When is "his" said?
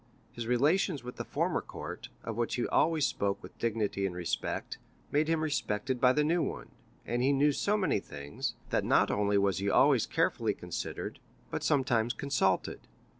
0.31-0.47